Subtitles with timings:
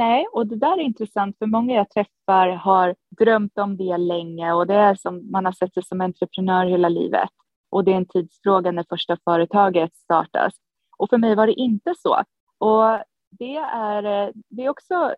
[0.00, 4.52] Nej, och det där är intressant för många jag träffar har drömt om det länge
[4.52, 7.28] och det är som man har sett sig som entreprenör hela livet
[7.70, 10.52] och det är en tidsfråga när första företaget startas.
[10.98, 12.24] Och för mig var det inte så.
[12.58, 15.14] Och det är, eh, det är också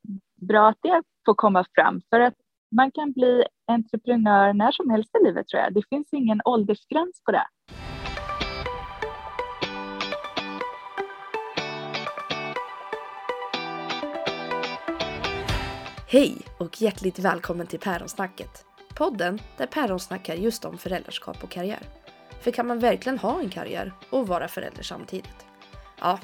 [0.49, 2.35] bra att det får komma fram för att
[2.77, 5.75] man kan bli entreprenör när som helst i livet tror jag.
[5.75, 7.47] Det finns ingen åldersgräns på det.
[16.13, 18.65] Hej och hjärtligt välkommen till Päronsnacket.
[18.95, 21.83] Podden där päron snackar just om föräldraskap och karriär.
[22.41, 25.47] För kan man verkligen ha en karriär och vara förälder samtidigt?
[26.01, 26.19] Ja,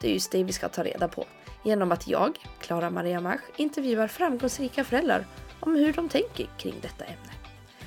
[0.00, 1.24] det är just det vi ska ta reda på
[1.64, 5.26] genom att jag, Klara Maria Mach, intervjuar framgångsrika föräldrar
[5.60, 7.32] om hur de tänker kring detta ämne.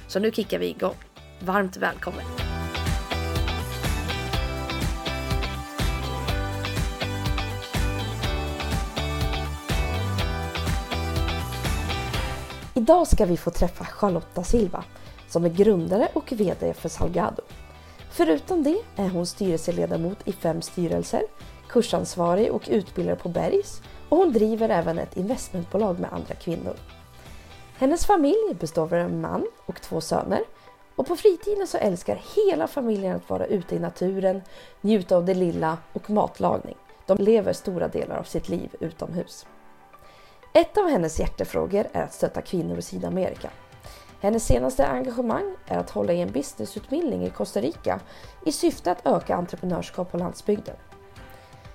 [0.07, 0.95] Så nu kickar vi igång.
[1.41, 2.54] Varmt välkommen!
[12.77, 14.83] Idag ska vi få träffa Charlotta Silva
[15.27, 17.41] som är grundare och VD för Salgado.
[18.11, 21.21] Förutom det är hon styrelseledamot i fem styrelser,
[21.67, 26.75] kursansvarig och utbildare på Bergs och hon driver även ett investmentbolag med andra kvinnor.
[27.77, 30.41] Hennes familj består av en man och två söner
[30.95, 34.41] och på fritiden så älskar hela familjen att vara ute i naturen,
[34.81, 36.77] njuta av det lilla och matlagning.
[37.05, 39.45] De lever stora delar av sitt liv utomhus.
[40.57, 43.49] Ett av hennes hjärtefrågor är att stötta kvinnor i Sydamerika.
[44.21, 47.99] Hennes senaste engagemang är att hålla i en businessutbildning i Costa Rica
[48.45, 50.75] i syfte att öka entreprenörskap på landsbygden.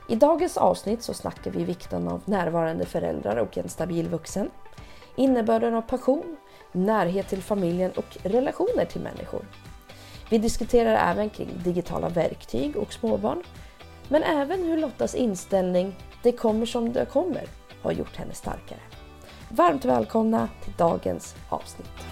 [0.09, 4.51] I dagens avsnitt så snackar vi vikten av närvarande föräldrar och en stabil vuxen,
[5.17, 6.37] innebörden av passion,
[6.73, 9.45] närhet till familjen och relationer till människor.
[10.31, 13.43] Vi diskuterar även kring digitala verktyg och småbarn,
[14.09, 18.81] men även hur Lottas inställning ”det kommer som det kommer” har gjort henne starkare.
[19.49, 22.07] Varmt välkomna till dagens avsnitt.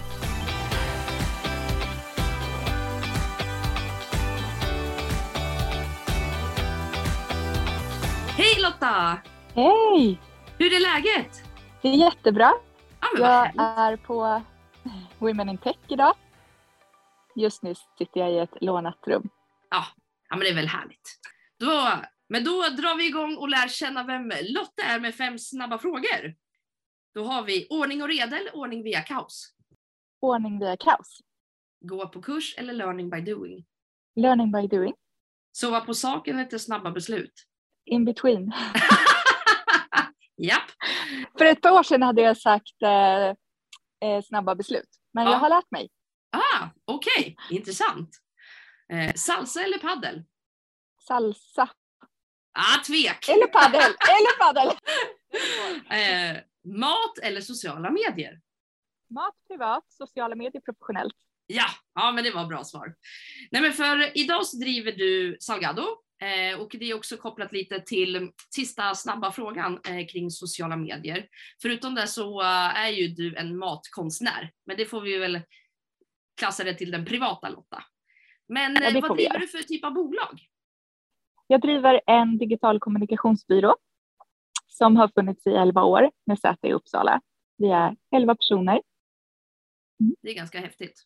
[8.37, 9.17] Hej Lotta!
[9.53, 10.19] Hej!
[10.57, 11.43] Hur är läget?
[11.81, 12.53] Det är jättebra.
[13.01, 14.41] Ja, jag är på
[15.19, 16.13] Women in Tech idag.
[17.35, 19.29] Just nu sitter jag i ett lånat rum.
[19.69, 19.85] Ja,
[20.29, 21.19] ja men det är väl härligt.
[21.59, 21.91] Då
[22.29, 26.35] men då drar vi igång och lär känna vem Lotta är med fem snabba frågor.
[27.13, 29.53] Då har vi ordning och reda eller ordning via kaos?
[30.19, 31.19] Ordning via kaos.
[31.81, 33.65] Gå på kurs eller learning by doing?
[34.15, 34.93] Learning by doing.
[35.51, 37.33] Sova på saken eller snabba beslut?
[37.85, 38.53] In between.
[40.37, 40.71] Japp.
[41.37, 43.27] För ett par år sedan hade jag sagt eh,
[44.09, 45.31] eh, snabba beslut, men ja.
[45.31, 45.89] jag har lärt mig.
[46.31, 47.57] Ah, Okej, okay.
[47.57, 48.09] intressant.
[48.93, 50.23] Eh, salsa eller paddel?
[51.07, 51.69] Salsa.
[52.59, 53.29] Ah, tvek.
[53.29, 53.91] Eller paddel.
[54.15, 54.69] eller paddel.
[55.99, 56.43] eh,
[56.79, 58.39] mat eller sociala medier?
[59.09, 61.15] Mat privat, sociala medier professionellt.
[61.47, 61.65] Ja,
[61.95, 62.95] ja men det var bra svar.
[63.51, 65.85] Nej men för idag så driver du Salgado
[66.21, 71.27] eh, och det är också kopplat lite till sista snabba frågan eh, kring sociala medier.
[71.61, 75.41] Förutom det så uh, är ju du en matkonstnär, men det får vi väl
[76.37, 77.83] klassa det till den privata Lotta.
[78.47, 80.39] Men ja, eh, vad driver du för typ av bolag?
[81.51, 83.75] Jag driver en digital kommunikationsbyrå
[84.67, 87.21] som har funnits i 11 år med säte i Uppsala.
[87.57, 88.81] Vi är 11 personer.
[89.99, 90.15] Mm.
[90.21, 91.03] Det är ganska häftigt.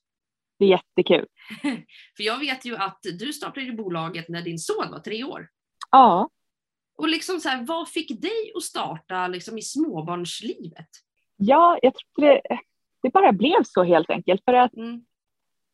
[0.59, 1.27] Det är jättekul.
[2.17, 5.49] För jag vet ju att du startade bolaget när din son var tre år.
[5.91, 6.29] Ja.
[6.97, 10.89] Och liksom så här, vad fick dig att starta liksom i småbarnslivet?
[11.35, 12.41] Ja, jag tror det,
[13.01, 14.43] det bara blev så helt enkelt.
[14.45, 15.05] För att mm.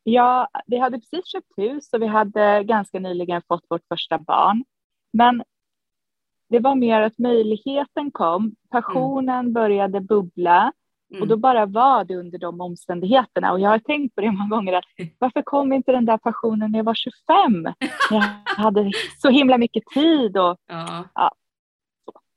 [0.02, 4.64] Ja, vi hade precis köpt hus och vi hade ganska nyligen fått vårt första barn.
[5.12, 5.42] Men
[6.48, 9.52] det var mer att möjligheten kom, passionen mm.
[9.52, 10.72] började bubbla
[11.10, 11.22] mm.
[11.22, 13.52] och då bara var det under de omständigheterna.
[13.52, 14.84] Och jag har tänkt på det många gånger, att
[15.18, 17.74] varför kom inte den där passionen när jag var 25?
[18.10, 18.22] Jag
[18.64, 21.04] hade så himla mycket tid och ja.
[21.14, 21.30] ja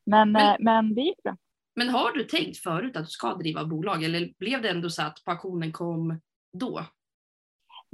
[0.05, 1.37] men, men, eh, men det gick bra.
[1.75, 5.01] Men har du tänkt förut att du ska driva bolag eller blev det ändå så
[5.01, 6.19] att passionen kom
[6.53, 6.83] då?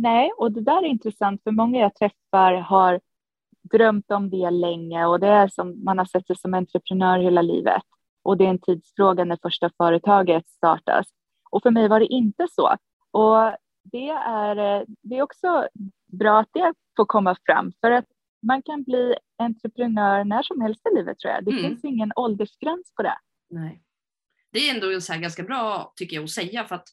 [0.01, 2.99] Nej, och det där är intressant för många jag träffar har
[3.71, 7.41] drömt om det länge och det är som man har sett sig som entreprenör hela
[7.41, 7.81] livet
[8.23, 11.07] och det är en tidsfråga när första företaget startas.
[11.51, 12.77] Och för mig var det inte så.
[13.11, 15.67] Och det är, det är också
[16.07, 18.05] bra att det får komma fram för att
[18.47, 21.45] man kan bli entreprenör när som helst i livet tror jag.
[21.45, 21.63] Det mm.
[21.63, 23.17] finns ingen åldersgräns på det.
[23.49, 23.83] Nej.
[24.51, 26.87] Det är ändå så ganska bra tycker jag att säga för att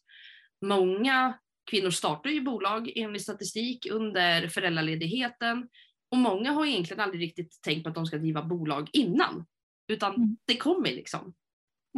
[0.63, 1.35] många
[1.71, 5.69] kvinnor startar ju bolag enligt statistik under föräldraledigheten
[6.11, 9.47] och många har egentligen aldrig riktigt tänkt på att de ska driva bolag innan,
[9.89, 10.37] utan mm.
[10.45, 11.35] det kommer liksom.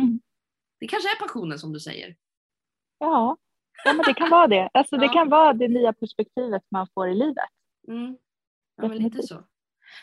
[0.00, 0.20] Mm.
[0.80, 2.16] Det kanske är passionen som du säger.
[2.98, 3.36] Ja,
[3.84, 4.70] ja men det kan vara det.
[4.74, 5.00] Alltså, ja.
[5.00, 7.50] Det kan vara det nya perspektivet man får i livet.
[7.88, 8.16] Mm.
[8.76, 9.44] Ja, men lite så.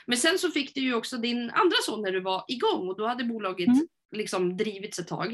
[0.05, 2.97] Men sen så fick du ju också din andra son när du var igång och
[2.97, 3.87] då hade bolaget mm.
[4.11, 5.33] liksom drivits ett tag.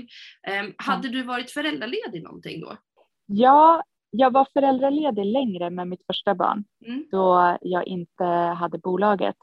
[0.63, 2.77] Um, hade du varit föräldraledig någonting då?
[3.25, 7.05] Ja, jag var föräldraledig längre med mitt första barn mm.
[7.11, 9.35] då jag inte hade bolaget.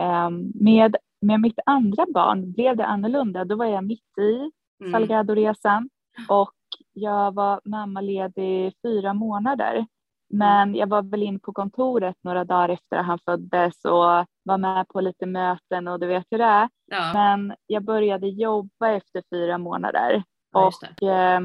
[0.00, 3.44] Um, med, med mitt andra barn blev det annorlunda.
[3.44, 4.50] Då var jag mitt i
[4.80, 4.92] mm.
[4.92, 5.88] Salgado-resan
[6.28, 6.52] och
[6.92, 9.86] jag var mammaledig fyra månader.
[10.28, 14.58] Men jag var väl in på kontoret några dagar efter att han föddes och var
[14.58, 16.68] med på lite möten och du vet hur det är.
[16.86, 17.12] Ja.
[17.12, 20.22] Men jag började jobba efter fyra månader
[20.52, 21.06] ja, och det.
[21.06, 21.40] Eh,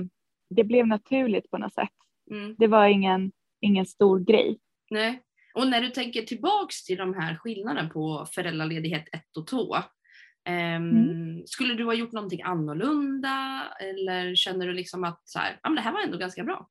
[0.50, 0.64] det.
[0.64, 1.90] blev naturligt på något sätt.
[2.32, 2.56] Mm.
[2.58, 3.32] Det var ingen,
[3.62, 4.60] ingen stor grej.
[4.90, 5.22] Nej.
[5.54, 9.76] Och när du tänker tillbaks till de här skillnaderna på föräldraledighet 1 och 2.
[9.76, 11.44] Eh, mm.
[11.46, 15.76] Skulle du ha gjort någonting annorlunda eller känner du liksom att så här, ja, men
[15.76, 16.68] det här var ändå ganska bra?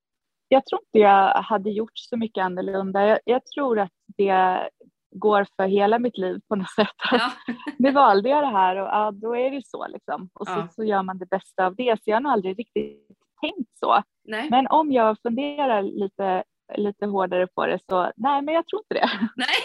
[0.52, 3.06] jag tror inte jag hade gjort så mycket annorlunda.
[3.06, 4.68] Jag, jag tror att det
[5.10, 6.88] går för hela mitt liv på något sätt.
[7.12, 7.32] Ja.
[7.78, 10.30] nu valde jag det här och ja, då är det så liksom.
[10.34, 10.68] Och så, ja.
[10.70, 12.02] så gör man det bästa av det.
[12.02, 13.09] Så jag har nog aldrig riktigt
[13.40, 14.02] tänkt så.
[14.24, 14.50] Nej.
[14.50, 16.44] Men om jag funderar lite,
[16.76, 19.10] lite hårdare på det så nej, men jag tror inte det.
[19.36, 19.56] Nej,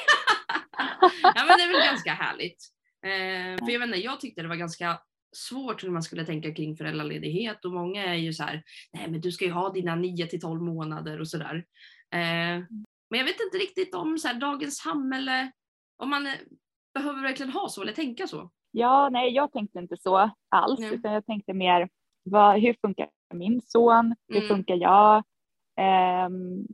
[1.24, 2.57] ja, men det är väl ganska härligt.
[3.06, 5.00] Eh, för jag, vet inte, jag tyckte det var ganska
[5.36, 8.63] svårt hur man skulle tänka kring föräldraledighet och många är ju så här,
[8.94, 11.56] nej men du ska ju ha dina 9 till 12 månader och sådär.
[12.12, 12.63] Eh,
[13.10, 15.51] men jag vet inte riktigt om så här, dagens samhälle,
[15.98, 16.33] om man eh,
[16.94, 18.51] behöver verkligen ha så eller tänka så.
[18.71, 20.94] Ja, nej jag tänkte inte så alls, mm.
[20.94, 21.89] utan jag tänkte mer,
[22.24, 24.48] vad, hur funkar min son, hur mm.
[24.48, 25.24] funkar jag?
[25.80, 26.30] Eh,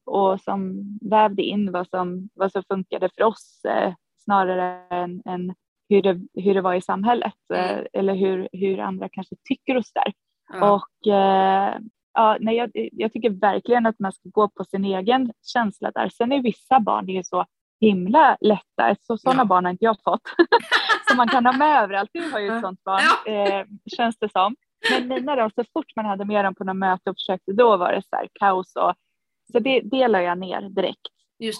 [0.05, 3.93] och som vävde in vad som, vad som funkade för oss eh,
[4.23, 5.53] snarare än, än
[5.89, 7.79] hur det, hur det var i samhället mm.
[7.79, 10.13] Eh, eller hur, hur andra kanske tycker och sådär.
[10.53, 10.69] Mm.
[10.71, 11.79] Och eh,
[12.13, 16.09] ja, nej, jag, jag, tycker verkligen att man ska gå på sin egen känsla där.
[16.09, 17.45] Sen är vissa barn det är så
[17.79, 19.45] himla lätta, så sådana ja.
[19.45, 20.21] barn har inte jag fått.
[21.07, 22.09] som man kan ha med överallt.
[22.13, 23.65] Du har ju ett sådant barn, ja.
[23.97, 24.55] känns det som.
[24.89, 27.77] Men mina då, så fort man hade med dem på något möte och försökte, då
[27.77, 28.75] var det så här kaos.
[28.75, 28.93] Och,
[29.51, 31.07] så det, det la jag ner direkt.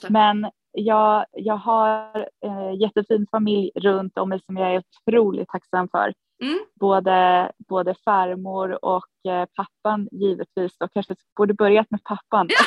[0.09, 5.89] Men jag, jag har en jättefin familj runt om mig som jag är otroligt tacksam
[5.89, 6.13] för.
[6.43, 6.59] Mm.
[6.79, 10.77] Både, både farmor och eh, pappan givetvis.
[10.77, 12.47] Då kanske borde börjat med pappan.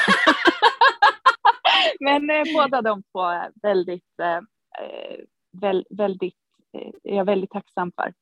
[2.01, 5.21] Men eh, båda de två är väldigt, eh, eh
[5.61, 6.39] väl, väldigt,
[6.73, 8.13] eh, är jag väldigt tacksam för.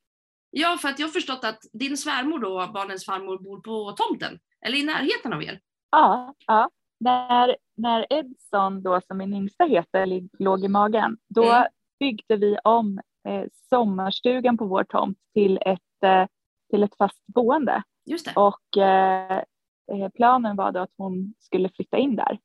[0.55, 4.39] Ja, för att jag har förstått att din svärmor då, barnens farmor, bor på tomten
[4.67, 5.61] eller i närheten av er.
[5.91, 6.71] Ja, ja
[7.03, 11.67] när, när Edson då som min yngsta heter låg i magen, då mm.
[12.01, 16.27] byggde vi om eh, sommarstugan på vår tomt till ett, eh,
[16.71, 17.83] till ett fast boende.
[18.05, 18.33] Just det.
[18.37, 19.39] Och eh,
[19.93, 22.39] eh planen var då att hon skulle flytta in där.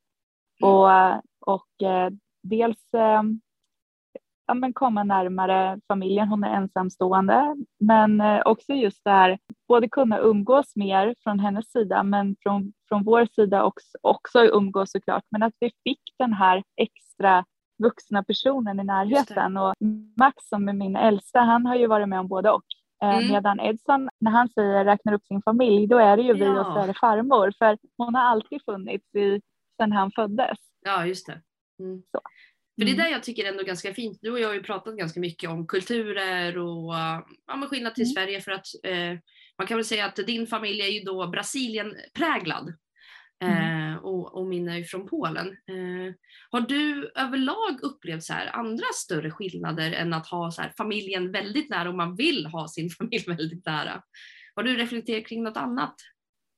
[0.62, 0.74] Mm.
[0.74, 0.88] Och,
[1.54, 2.10] och eh,
[2.42, 3.22] dels eh,
[4.48, 6.28] ja, men komma närmare familjen.
[6.28, 11.70] Hon är ensamstående, men eh, också just det här både kunna umgås mer från hennes
[11.70, 15.24] sida, men från, från vår sida också, också umgås såklart.
[15.30, 17.44] Men att vi fick den här extra
[17.82, 19.74] vuxna personen i närheten och
[20.20, 22.64] Max som är min äldsta, han har ju varit med om både och.
[23.02, 23.32] Eh, mm.
[23.32, 26.60] Medan Edson, när han säger räknar upp sin familj, då är det ju vi ja.
[26.60, 27.52] och så är det farmor.
[27.58, 29.40] För hon har alltid funnits i,
[29.76, 30.58] sedan han föddes.
[30.80, 31.40] Ja, just det.
[31.80, 32.02] Mm.
[32.78, 33.04] För det är mm.
[33.04, 34.18] det jag tycker är ändå ganska fint.
[34.22, 36.94] Du och jag har ju pratat ganska mycket om kulturer och
[37.46, 38.14] ja, skillnad till mm.
[38.14, 39.18] Sverige för att eh,
[39.58, 42.74] man kan väl säga att din familj är ju då Brasilien-präglad.
[43.44, 43.92] Mm.
[43.92, 45.46] Eh, och, och min är ju från Polen.
[45.46, 46.14] Eh,
[46.50, 51.32] har du överlag upplevt så här andra större skillnader än att ha så här familjen
[51.32, 54.02] väldigt nära och man vill ha sin familj väldigt nära?
[54.54, 55.94] Har du reflekterat kring något annat?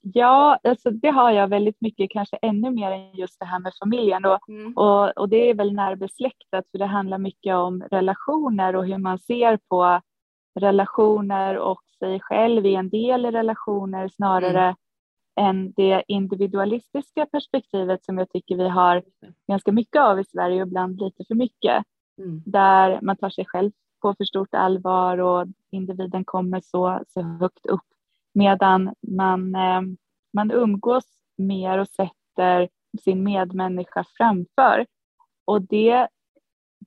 [0.02, 3.72] Ja, alltså det har jag väldigt mycket, kanske ännu mer än just det här med
[3.82, 4.24] familjen.
[4.24, 4.72] Och, mm.
[4.76, 9.18] och, och, det är väl närbesläktat för det handlar mycket om relationer och hur man
[9.18, 10.00] ser på
[10.60, 14.76] relationer och sig själv i en del i relationer snarare mm.
[15.40, 19.02] än det individualistiska perspektivet som jag tycker vi har
[19.48, 21.84] ganska mycket av i Sverige och ibland lite för mycket.
[22.18, 22.42] Mm.
[22.46, 23.70] Där man tar sig själv
[24.02, 27.89] på för stort allvar och individen kommer så, så högt upp
[28.34, 29.80] medan man, eh,
[30.32, 31.04] man umgås
[31.38, 32.68] mer och sätter
[33.00, 34.86] sin medmänniska framför.
[35.44, 36.08] Och det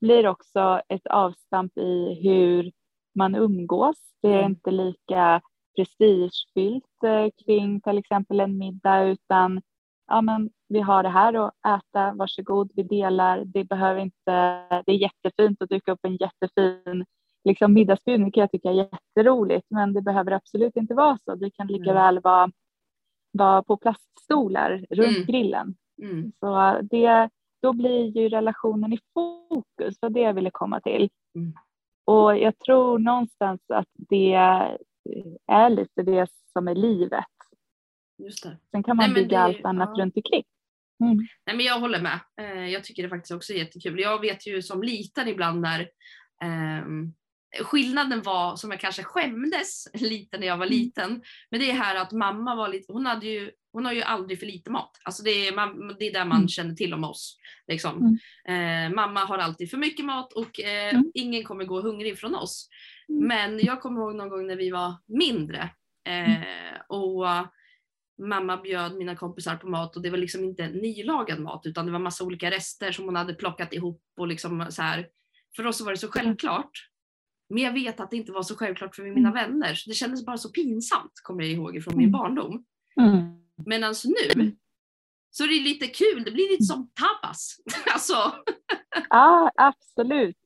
[0.02, 2.72] blir också ett avstamp i hur
[3.16, 3.98] man umgås.
[4.22, 4.52] Det är mm.
[4.52, 5.42] inte lika
[5.76, 9.62] prestigefyllt eh, kring till exempel en middag utan
[10.08, 13.46] ja, men vi har det här att äta, varsågod, vi delar.
[13.46, 14.32] Det behöver inte,
[14.86, 17.06] det är jättefint att duka upp en jättefin
[17.44, 21.36] liksom middagsbjudning kan jag tycka är jätteroligt, men det behöver absolut inte vara så.
[21.36, 21.96] Det kan lika mm.
[21.96, 22.52] väl vara,
[23.32, 25.26] vara på plaststolar runt mm.
[25.26, 25.76] grillen.
[26.02, 26.32] Mm.
[26.40, 27.30] Så det,
[27.62, 31.10] då blir ju relationen i fokus, för det jag ville komma till.
[31.36, 31.54] Mm.
[32.06, 34.34] Och jag tror någonstans att det
[35.48, 37.26] är lite det som är livet.
[38.18, 38.58] Just det.
[38.72, 40.04] Sen kan man Nej, bygga det, allt annat ja.
[40.04, 40.44] runt omkring.
[41.04, 41.18] Mm.
[41.46, 42.20] Nej, men jag håller med.
[42.42, 44.00] Eh, jag tycker det faktiskt också är jättekul.
[44.00, 45.80] Jag vet ju som liten ibland när
[46.42, 46.86] eh,
[47.62, 50.78] skillnaden var som jag kanske skämdes lite när jag var mm.
[50.78, 51.22] liten.
[51.50, 54.40] Men det är här att mamma var lite, hon hade ju hon har ju aldrig
[54.40, 55.00] för lite mat.
[55.04, 56.48] Alltså det, är, man, det är där man mm.
[56.48, 57.38] känner till om oss.
[57.68, 58.20] Liksom.
[58.48, 58.90] Mm.
[58.90, 61.12] Eh, mamma har alltid för mycket mat och eh, mm.
[61.14, 62.70] ingen kommer gå hungrig från oss.
[63.10, 63.28] Mm.
[63.28, 65.70] Men jag kommer ihåg någon gång när vi var mindre
[66.08, 66.82] eh, mm.
[66.90, 67.26] och
[68.22, 71.92] mamma bjöd mina kompisar på mat och det var liksom inte nylagad mat utan det
[71.92, 75.08] var massa olika rester som hon hade plockat ihop och liksom så här.
[75.56, 76.90] För oss var det så självklart.
[77.50, 79.76] Men jag vet att det inte var så självklart för mina vänner.
[79.76, 82.66] Så det kändes bara så pinsamt, kommer jag ihåg från min barndom.
[83.02, 83.44] Mm.
[83.66, 84.56] Medan nu
[85.32, 87.58] så är det lite kul, det blir lite som tapas.
[87.94, 88.14] alltså.
[89.10, 90.38] Ja, absolut.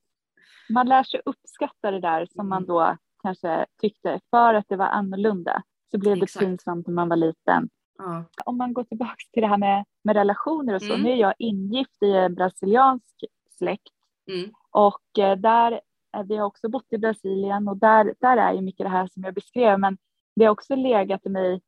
[0.70, 2.68] Man lär sig uppskatta det där som man mm.
[2.68, 5.62] då kanske tyckte för att det var annorlunda.
[5.90, 6.44] Så blev det Exakt.
[6.44, 7.68] pinsamt när man var liten.
[7.98, 8.24] Ja.
[8.44, 10.92] Om man går tillbaka till det här med, med relationer och så.
[10.92, 11.02] Mm.
[11.02, 13.24] Nu är jag ingift i en brasiliansk
[13.58, 13.92] släkt.
[14.30, 14.50] Mm.
[14.70, 15.80] Och eh, där,
[16.26, 19.24] vi har också bott i Brasilien och där, där är ju mycket det här som
[19.24, 19.78] jag beskrev.
[19.78, 19.98] Men
[20.36, 21.60] det har också legat i mig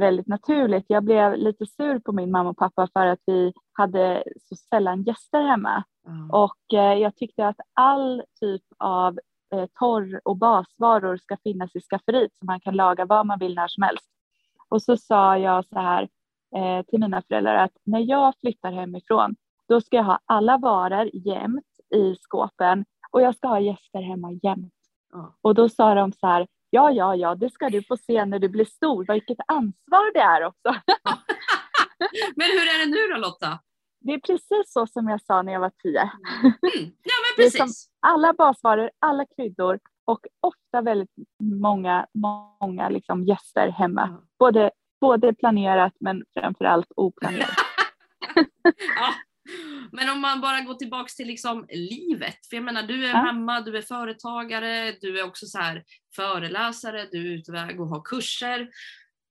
[0.00, 0.84] väldigt naturligt.
[0.88, 5.02] Jag blev lite sur på min mamma och pappa för att vi hade så sällan
[5.02, 5.84] gäster hemma.
[6.06, 6.30] Mm.
[6.30, 9.18] Och eh, jag tyckte att all typ av
[9.54, 13.54] eh, torr och basvaror ska finnas i skafferiet så man kan laga vad man vill
[13.54, 14.10] när som helst.
[14.68, 16.08] Och så sa jag så här
[16.56, 19.36] eh, till mina föräldrar att när jag flyttar hemifrån
[19.68, 21.64] då ska jag ha alla varor jämt
[21.94, 24.74] i skåpen och jag ska ha gäster hemma jämt.
[25.14, 25.26] Mm.
[25.40, 28.38] Och då sa de så här, Ja, ja, ja, det ska du få se när
[28.38, 30.68] du blir stor, vilket ansvar det är också.
[32.36, 33.58] men hur är det nu då Lotta?
[34.00, 36.00] Det är precis så som jag sa när jag var tio.
[36.42, 36.92] Mm.
[37.02, 37.88] Ja, men precis.
[38.00, 41.10] alla basvaror, alla kryddor och ofta väldigt
[41.42, 42.06] många,
[42.60, 44.02] många liksom gäster hemma.
[44.02, 44.20] Mm.
[44.38, 47.56] Både, både planerat men framförallt oplanerat.
[48.96, 49.14] ja,
[49.92, 53.22] men om man bara går tillbaks till liksom livet, för jag menar du är ja.
[53.22, 55.84] mamma, du är företagare, du är också så här
[56.16, 58.68] föreläsare, du är ute och har kurser.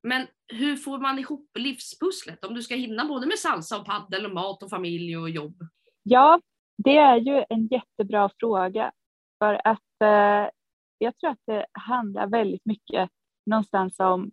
[0.04, 4.26] Men hur får man ihop livspusslet om du ska hinna både med salsa och paddel
[4.26, 5.56] och mat och familj och jobb?
[6.04, 6.42] Ja,
[6.78, 8.92] det är ju en jättebra fråga
[9.40, 10.50] för att eh,
[10.98, 13.10] jag tror att det handlar väldigt mycket
[13.46, 14.32] någonstans om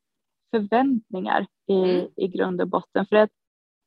[0.51, 2.09] förväntningar i, mm.
[2.17, 3.07] i grund och botten.
[3.07, 3.31] För att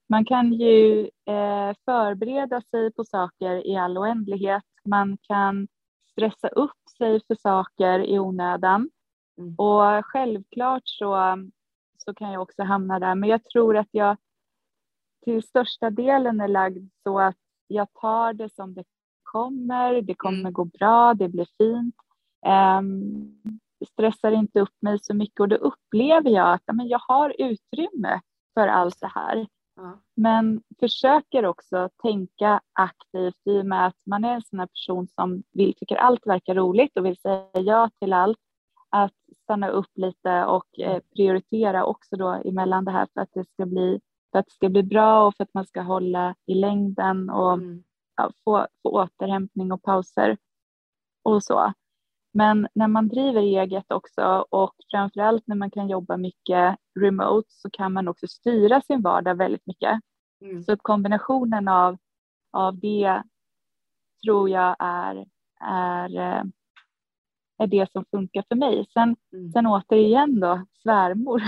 [0.10, 4.64] man kan ju eh, förbereda sig på saker i all oändlighet.
[4.86, 5.68] Man kan
[6.12, 8.90] stressa upp sig för saker i onödan.
[9.38, 9.56] Mm.
[9.58, 11.38] Och självklart så,
[11.98, 13.16] så kan jag också hamna där.
[13.16, 14.18] Men jag tror att jag
[15.26, 17.38] till största delen är lagd så att
[17.68, 18.84] jag tar det som det
[19.24, 20.02] kommer.
[20.02, 20.54] Det kommer mm.
[20.54, 21.96] gå bra, det blir fint.
[22.80, 23.42] Um,
[23.92, 28.22] stressar inte upp mig så mycket och då upplever jag att men jag har utrymme
[28.54, 29.48] för allt det här.
[30.16, 35.08] Men försöker också tänka aktivt i och med att man är en sån här person
[35.08, 38.38] som vill, tycker allt verkar roligt och vill säga ja till allt.
[38.90, 43.50] Att stanna upp lite och eh, prioritera också då emellan det här för att det
[43.50, 44.00] ska bli,
[44.32, 47.54] för att det ska bli bra och för att man ska hålla i längden och
[47.54, 47.84] mm.
[48.16, 50.38] ja, få, få återhämtning och pauser
[51.24, 51.74] och så.
[52.34, 57.70] Men när man driver eget också och framförallt när man kan jobba mycket remote så
[57.70, 60.00] kan man också styra sin vardag väldigt mycket.
[60.42, 60.64] Mm.
[60.64, 61.98] Så kombinationen av,
[62.52, 63.24] av det
[64.24, 65.26] tror jag är,
[65.62, 66.44] är, eh,
[67.58, 68.86] är det som funkar för mig.
[68.94, 69.52] Sen, mm.
[69.52, 71.42] sen återigen då, svärmor.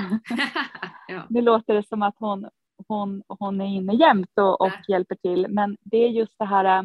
[1.08, 1.24] ja.
[1.30, 2.50] Nu låter det som att hon,
[2.88, 6.80] hon, hon är inne jämt och, och hjälper till, men det är just det här
[6.80, 6.84] eh,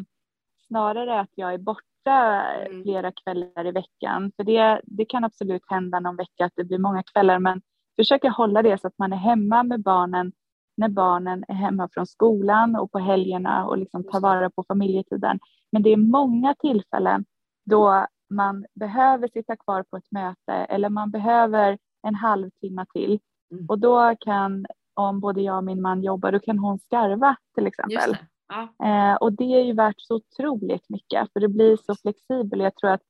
[0.67, 2.83] snarare att jag är borta mm.
[2.83, 4.31] flera kvällar i veckan.
[4.35, 7.61] För det, det kan absolut hända någon vecka att det blir många kvällar, men
[7.95, 10.31] försöka hålla det så att man är hemma med barnen
[10.77, 15.39] när barnen är hemma från skolan och på helgerna och liksom ta vara på familjetiden.
[15.71, 17.25] Men det är många tillfällen
[17.65, 23.19] då man behöver sitta kvar på ett möte eller man behöver en halvtimme till
[23.51, 23.65] mm.
[23.69, 27.67] och då kan om både jag och min man jobbar, då kan hon skarva till
[27.67, 28.17] exempel.
[28.47, 28.85] Ja.
[28.85, 32.63] Eh, och det är ju värt så otroligt mycket för det blir så flexibelt.
[32.63, 33.01] Jag tror att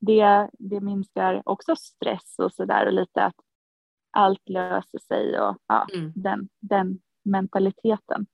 [0.00, 3.34] det, det minskar också stress och så där och lite att
[4.10, 6.12] allt löser sig och ja, mm.
[6.14, 8.26] den, den mentaliteten.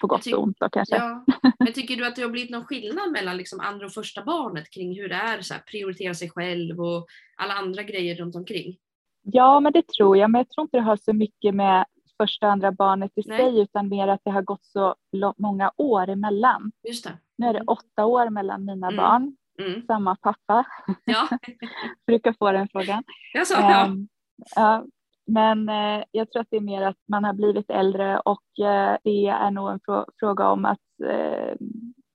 [0.00, 0.96] på gott och ont då kanske.
[0.96, 1.24] Ja.
[1.58, 4.70] Men tycker du att det har blivit någon skillnad mellan liksom andra och första barnet
[4.70, 8.76] kring hur det är så här, prioritera sig själv och alla andra grejer runt omkring?
[9.22, 10.30] Ja, men det tror jag.
[10.30, 11.84] Men jag tror inte det har så mycket med
[12.20, 13.38] första och andra barnet i Nej.
[13.38, 14.94] sig utan mer att det har gått så
[15.36, 16.72] många år emellan.
[16.88, 17.18] Just det.
[17.38, 18.96] Nu är det åtta år mellan mina mm.
[18.96, 19.36] barn.
[19.58, 19.86] Mm.
[19.86, 20.64] Samma pappa.
[21.04, 21.28] Ja.
[22.06, 23.04] Brukar få den frågan.
[23.32, 23.86] Jag sa, ja.
[23.86, 24.08] Um,
[24.56, 24.84] ja.
[25.26, 28.96] Men eh, jag tror att det är mer att man har blivit äldre och eh,
[29.04, 31.54] det är nog en frå fråga om att eh,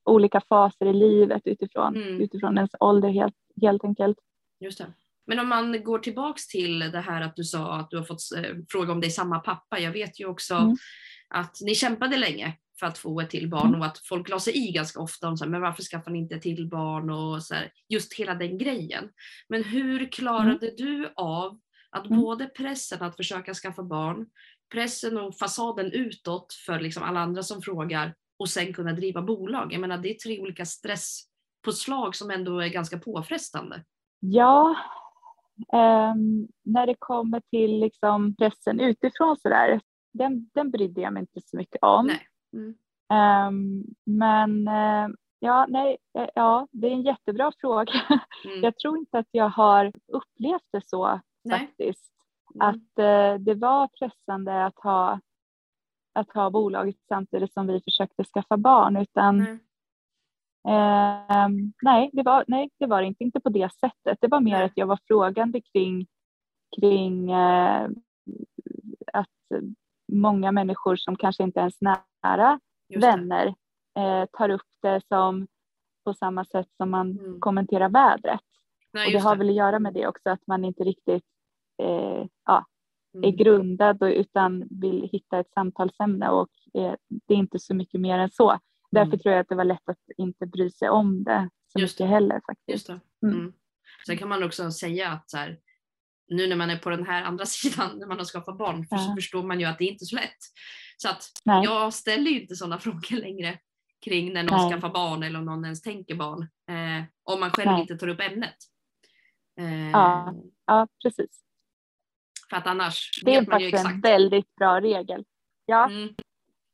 [0.06, 2.22] olika faser i livet utifrån, mm.
[2.22, 4.18] utifrån ens ålder helt, helt enkelt.
[4.60, 4.86] Just det.
[5.28, 8.22] Men om man går tillbaks till det här att du sa att du har fått
[8.36, 9.80] eh, fråga om det är samma pappa.
[9.80, 10.76] Jag vet ju också mm.
[11.30, 13.80] att ni kämpade länge för att få ett till barn mm.
[13.80, 16.20] och att folk la sig i ganska ofta om så här, men varför skaffar ni
[16.20, 19.10] inte till barn och så här, just hela den grejen.
[19.50, 20.76] Men hur klarade mm.
[20.78, 21.60] du av
[21.92, 22.22] att mm.
[22.22, 24.26] både pressen att försöka skaffa barn,
[24.72, 29.74] pressen och fasaden utåt för liksom alla andra som frågar och sen kunna driva bolag.
[29.74, 33.84] Jag menar det är tre olika stresspåslag som ändå är ganska påfrestande.
[34.20, 34.76] Ja,
[35.58, 39.82] um, när det kommer till liksom pressen utifrån sådär,
[40.14, 42.10] den, den brydde jag mig inte så mycket om.
[42.54, 42.76] Mm.
[43.10, 47.94] Um, men uh, ja, nej, uh, ja, det är en jättebra fråga.
[48.46, 48.62] Mm.
[48.64, 51.60] Jag tror inte att jag har upplevt det så Nej.
[51.60, 52.16] faktiskt.
[52.56, 52.68] Mm.
[52.70, 55.20] Att eh, det var pressande att ha,
[56.14, 59.60] att ha bolaget samtidigt som vi försökte skaffa barn utan.
[60.68, 61.50] Eh,
[61.82, 64.18] nej, det var, nej, det var inte, inte på det sättet.
[64.22, 66.08] Det var mer att jag var frågande kring,
[66.80, 67.90] kring eh,
[69.14, 69.62] att
[70.12, 72.60] många människor som kanske inte ens nära
[72.96, 73.48] vänner
[73.98, 75.48] eh, tar upp det som
[76.06, 77.40] på samma sätt som man mm.
[77.40, 78.42] kommenterar vädret.
[78.94, 81.24] Nej, och det har väl att göra med det också att man inte riktigt
[81.84, 82.66] eh, ja,
[83.14, 83.36] är mm.
[83.36, 88.20] grundad och, utan vill hitta ett samtalsämne och eh, det är inte så mycket mer
[88.20, 88.60] än så.
[88.92, 89.20] Därför mm.
[89.20, 92.10] tror jag att det var lätt att inte bry sig om det så Just mycket
[92.10, 92.14] det.
[92.14, 92.90] heller faktiskt.
[92.90, 93.02] Mm.
[93.24, 93.54] Mm.
[94.06, 95.60] Sen kan man också säga att så här,
[96.28, 98.98] nu när man är på den här andra sidan, när man har skaffat barn, ja.
[98.98, 100.38] så förstår man ju att det är inte är så lätt.
[100.98, 101.64] Så att Nej.
[101.64, 103.60] jag ställer ju inte sådana frågor längre
[104.06, 104.72] kring när någon Nej.
[104.72, 106.42] skaffar barn eller om någon ens tänker barn.
[106.42, 107.82] Eh, om man själv Nej.
[107.82, 108.56] inte tar upp ämnet.
[109.60, 110.34] Eh, ja.
[110.66, 111.42] ja, precis.
[112.50, 113.84] För att annars det vet man ju exakt.
[113.84, 115.26] Det är en väldigt bra regel.
[115.66, 116.16] Ja, mm.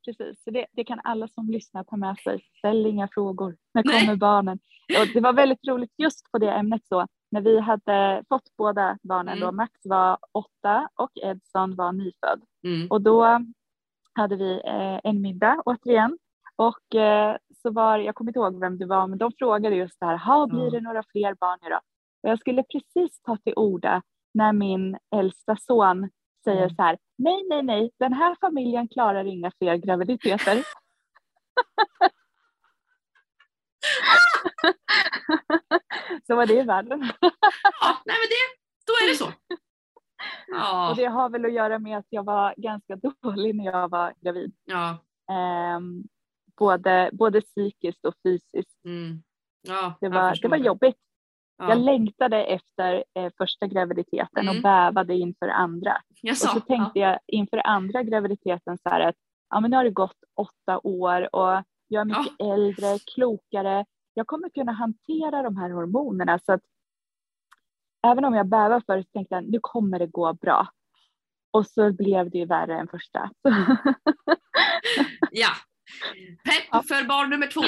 [0.05, 0.43] Precis.
[0.43, 2.39] Så det, det, kan alla som lyssnar ta med sig.
[2.57, 3.57] Ställ inga frågor.
[3.73, 4.17] När kommer Nej.
[4.17, 4.59] barnen?
[5.01, 7.07] Och det var väldigt roligt just på det ämnet så.
[7.31, 9.45] När vi hade fått båda barnen mm.
[9.45, 9.51] då.
[9.51, 12.41] Max var åtta och Edson var nyfödd.
[12.63, 12.87] Mm.
[12.87, 13.45] Och då
[14.13, 16.17] hade vi eh, en middag återigen.
[16.55, 19.99] Och eh, så var, jag kommer inte ihåg vem det var, men de frågade just
[19.99, 21.79] det här, blir det några fler barn nu då?
[22.23, 24.01] Och jag skulle precis ta till orda
[24.33, 26.09] när min äldsta son
[26.43, 26.75] säger mm.
[26.75, 30.63] så här, nej, nej, nej, den här familjen klarar inga fler graviditeter.
[36.27, 37.11] så var det i världen.
[37.81, 38.35] ja, nej men det,
[38.87, 39.31] då är det så.
[40.47, 40.89] Ja.
[40.89, 44.13] Och det har väl att göra med att jag var ganska dålig när jag var
[44.21, 44.53] gravid.
[44.65, 44.97] Ja.
[45.77, 46.03] Um,
[46.57, 48.85] både, både psykiskt och fysiskt.
[48.85, 49.23] Mm.
[49.61, 50.97] Ja, det, var, det var jobbigt.
[51.61, 51.69] Ja.
[51.69, 54.55] Jag längtade efter eh, första graviditeten mm.
[54.55, 55.97] och bävade inför andra.
[56.29, 57.09] och så tänkte ja.
[57.09, 59.15] jag inför andra graviditeten så här att
[59.49, 62.53] ja, men nu har det gått åtta år och jag är mycket ja.
[62.53, 63.85] äldre, klokare.
[64.13, 66.61] Jag kommer kunna hantera de här hormonerna så att
[68.07, 70.67] även om jag bävar för det så tänkte jag nu kommer det gå bra.
[71.51, 73.31] Och så blev det ju värre än första.
[75.31, 75.49] ja,
[76.43, 77.61] pepp för barn nummer två.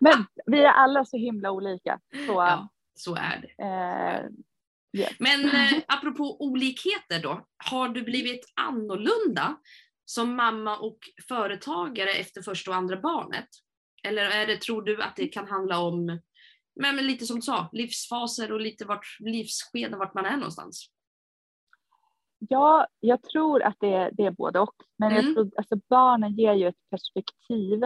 [0.00, 2.00] Men vi är alla så himla olika.
[2.26, 3.64] Så, ja, så är det.
[3.64, 4.24] Eh,
[5.00, 5.16] yes.
[5.18, 9.56] Men eh, apropå olikheter då, har du blivit annorlunda
[10.04, 13.48] som mamma och företagare efter första och andra barnet?
[14.04, 16.06] Eller är det, tror du att det kan handla om,
[16.80, 20.91] men, men lite som du sa, livsfaser och lite vart, livsskeden, vart man är någonstans?
[22.48, 24.74] Ja, jag tror att det, det är både och.
[24.98, 25.24] Men mm.
[25.24, 27.82] jag tror, alltså barnen ger ju ett perspektiv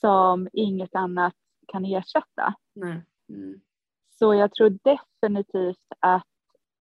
[0.00, 1.34] som inget annat
[1.68, 2.54] kan ersätta.
[2.76, 3.60] Mm.
[4.18, 6.26] Så jag tror definitivt att,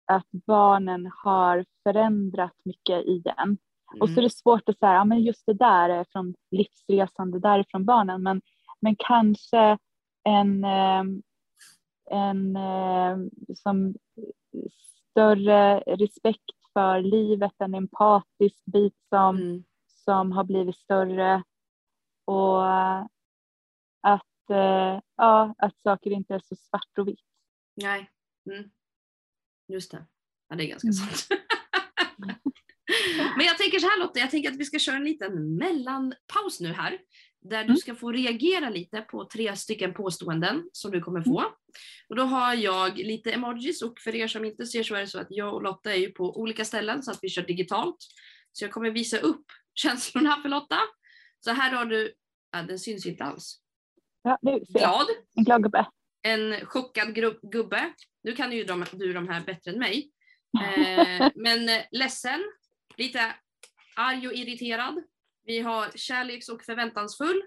[0.05, 3.43] att barnen har förändrat mycket i en.
[3.43, 4.01] Mm.
[4.01, 7.31] Och så är det svårt att säga, ja men just det där är från livsresan,
[7.31, 8.23] det där är från barnen.
[8.23, 8.41] Men,
[8.79, 9.77] men kanske
[10.23, 11.03] en, eh,
[12.11, 13.17] en eh,
[13.55, 13.95] som
[15.11, 19.63] större respekt för livet, en empatisk bit som, mm.
[19.87, 21.43] som har blivit större
[22.25, 22.65] och
[24.01, 27.25] att, eh, ja, att saker inte är så svart och vitt.
[27.75, 28.09] Nej,
[28.51, 28.69] mm.
[29.67, 30.05] just det.
[30.49, 30.93] Ja, det är ganska mm.
[30.93, 31.27] sant.
[33.37, 36.59] Men jag tänker så här Lotta, jag tänker att vi ska köra en liten mellanpaus
[36.59, 36.97] nu här.
[37.41, 37.77] Där du mm.
[37.77, 41.45] ska få reagera lite på tre stycken påståenden som du kommer få.
[42.09, 45.07] Och då har jag lite emojis och för er som inte ser så är det
[45.07, 47.97] så att jag och Lotta är ju på olika ställen så att vi kör digitalt.
[48.51, 50.79] Så jag kommer visa upp känslorna för Lotta.
[51.39, 52.13] Så här har du,
[52.51, 53.61] ja, den syns inte alls.
[54.23, 55.07] Ja, nu ser Glad.
[55.35, 55.85] En glad gubbe.
[56.21, 57.15] En chockad
[57.51, 57.93] gubbe.
[58.23, 60.11] Nu kan ju de, du de här bättre än mig.
[60.63, 62.43] Eh, men ledsen,
[62.97, 63.35] lite
[63.95, 65.03] arg och irriterad.
[65.43, 67.41] Vi har kärleks och förväntansfull.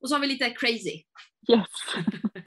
[0.00, 1.02] Och så har vi lite crazy.
[1.48, 1.66] Yes.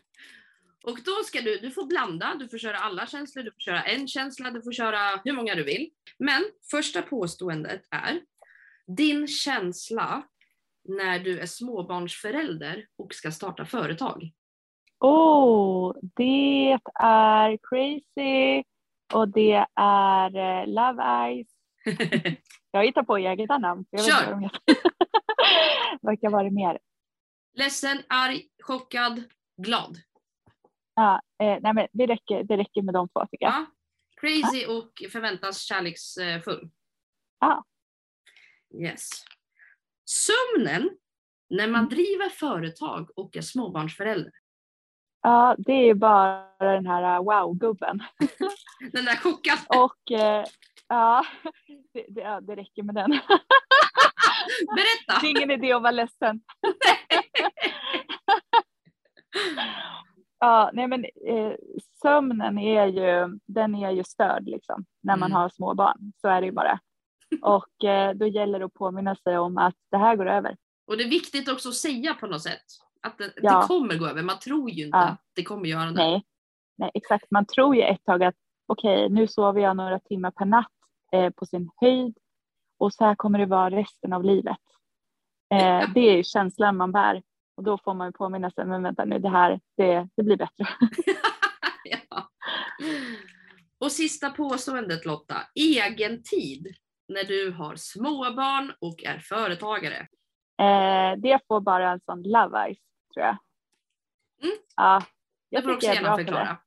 [0.83, 3.83] och då ska du, du får blanda, du får köra alla känslor, du får köra
[3.83, 5.89] en känsla, du får köra hur många du vill.
[6.17, 8.21] Men första påståendet är,
[8.87, 10.23] din känsla
[10.83, 14.31] när du är småbarnsförälder och ska starta företag?
[14.99, 18.63] Oh, det är crazy
[19.13, 21.47] och det är eh, Love Eyes.
[22.73, 23.85] jag hittar på egna namn.
[23.89, 24.49] Jag Kör!
[26.01, 26.79] Vad kan vara mer?
[27.53, 29.23] Ledsen, arg, chockad,
[29.57, 29.97] glad.
[30.95, 33.53] Ja, eh, nej men det, räcker, det räcker med de två tycker jag.
[33.53, 33.65] Ja.
[34.21, 34.77] Crazy ja.
[34.77, 36.69] och förväntas kärleksfull.
[37.39, 37.65] Ja.
[38.81, 39.09] Yes.
[40.05, 40.89] Sömnen
[41.49, 41.89] när man mm.
[41.89, 44.31] driver företag och är småbarnsförälder.
[45.21, 48.03] Ja, det är bara den här wow-gubben.
[48.91, 49.61] Den där chockade.
[49.67, 50.45] Och eh,
[50.93, 51.25] ja,
[51.93, 53.11] det, det, ja, det räcker med den.
[54.75, 55.19] Berätta!
[55.21, 56.39] Det är ingen idé att vara ledsen.
[60.39, 61.53] ja, nej men eh,
[62.01, 65.35] sömnen är ju, den är ju störd liksom när man mm.
[65.35, 66.13] har små barn.
[66.21, 66.79] Så är det ju bara.
[67.41, 70.57] Och eh, då gäller det att påminna sig om att det här går över.
[70.87, 72.65] Och det är viktigt också att säga på något sätt
[73.01, 73.61] att det, ja.
[73.61, 74.23] det kommer gå över.
[74.23, 75.03] Man tror ju inte ja.
[75.03, 75.93] att det kommer göra det.
[75.93, 76.23] Nej.
[76.77, 77.31] Nej, exakt.
[77.31, 80.67] Man tror ju ett tag att okej, okay, nu sover jag några timmar per natt
[81.13, 82.17] eh, på sin höjd
[82.77, 84.57] och så här kommer det vara resten av livet.
[85.53, 87.23] Eh, det är ju känslan man bär
[87.55, 90.37] och då får man ju påminna sig, men vänta nu, det här, det, det blir
[90.37, 90.67] bättre.
[91.83, 92.29] ja.
[93.77, 96.75] Och sista påståendet Lotta, egen tid
[97.07, 100.07] när du har småbarn och är företagare?
[100.59, 102.77] Eh, det får bara en sån love eyes
[103.13, 103.37] tror jag.
[104.41, 104.55] Mm.
[104.75, 105.03] Ja,
[105.49, 106.57] jag det får också gärna förklara.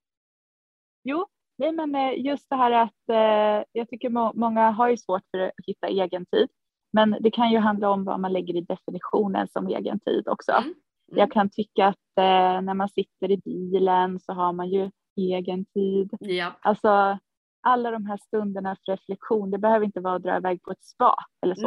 [1.02, 1.26] Jo,
[1.58, 5.22] nej men eh, just det här att eh, jag tycker må många har ju svårt
[5.30, 6.48] för att hitta egen tid.
[6.92, 10.52] Men det kan ju handla om vad man lägger i definitionen som egen tid också.
[10.52, 10.64] Mm.
[10.64, 10.74] Mm.
[11.18, 15.64] Jag kan tycka att eh, när man sitter i bilen så har man ju egen
[15.64, 16.10] tid.
[16.20, 16.52] Ja.
[16.60, 17.18] Alltså
[17.62, 20.84] alla de här stunderna för reflektion, det behöver inte vara att dra iväg på ett
[20.84, 21.66] spa eller så.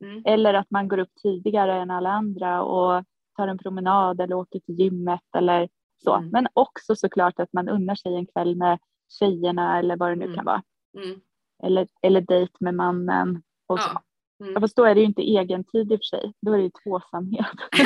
[0.00, 0.22] Mm.
[0.26, 3.04] Eller att man går upp tidigare än alla andra och
[3.36, 5.68] tar en promenad eller åker till gymmet eller
[6.04, 6.14] så.
[6.14, 6.30] Mm.
[6.30, 8.78] Men också såklart att man unnar sig en kväll med
[9.08, 10.36] tjejerna eller vad det nu mm.
[10.36, 10.62] kan vara.
[10.96, 11.20] Mm.
[11.62, 13.90] Eller, eller dejt med mannen och så.
[13.94, 14.02] Ja.
[14.44, 14.60] Mm.
[14.60, 16.64] Fast då är det ju inte egen tid i och för sig, då är det
[16.64, 17.46] ju tvåsamhet.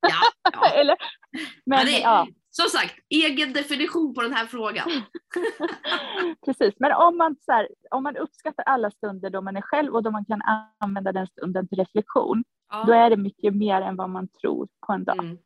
[0.00, 0.20] ja,
[0.52, 0.70] ja.
[0.74, 0.96] eller,
[1.66, 2.28] men, ja, det, ja.
[2.50, 4.88] Som sagt, egen definition på den här frågan.
[6.44, 9.94] Precis, men om man, så här, om man uppskattar alla stunder då man är själv
[9.94, 10.40] och då man kan
[10.80, 12.84] använda den stunden till reflektion, ja.
[12.86, 15.18] då är det mycket mer än vad man tror på en dag.
[15.18, 15.38] Mm.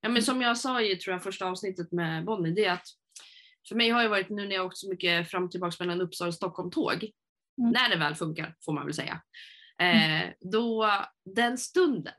[0.00, 2.86] Ja, men som jag sa i tror jag, första avsnittet med Bonnie, det är att
[3.68, 6.00] för mig har det varit nu när jag åkt så mycket fram och tillbaka mellan
[6.00, 7.10] Uppsala och Stockholm tåg,
[7.58, 7.70] mm.
[7.72, 9.22] när det väl funkar får man väl säga,
[9.78, 10.34] eh, mm.
[10.40, 10.90] då
[11.34, 12.14] den stunden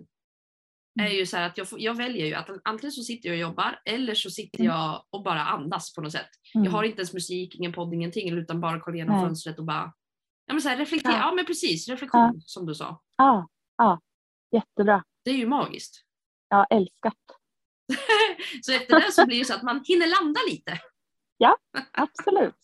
[0.99, 1.17] är mm.
[1.17, 3.81] ju så att jag, får, jag väljer ju att antingen så sitter jag och jobbar
[3.85, 4.71] eller så sitter mm.
[4.71, 6.29] jag och bara andas på något sätt.
[6.55, 6.65] Mm.
[6.65, 9.25] Jag har inte ens musik, ingen podd, ingenting utan bara kollar igenom Nej.
[9.25, 9.93] fönstret och bara
[10.45, 11.13] ja, men så här, reflektera.
[11.13, 11.19] Ja.
[11.19, 12.41] ja men precis, reflektion ja.
[12.45, 13.01] som du sa.
[13.17, 14.01] Ja, ja,
[14.51, 15.03] jättebra.
[15.25, 16.03] Det är ju magiskt.
[16.49, 17.17] Ja, älskat.
[18.61, 20.79] så efter det så blir det så att man hinner landa lite.
[21.43, 21.57] Ja,
[21.91, 22.55] absolut.